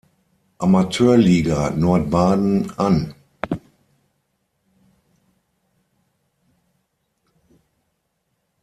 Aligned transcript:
Amateurliga 0.57 1.69
Nordbaden 1.69 2.71
an. 2.77 3.13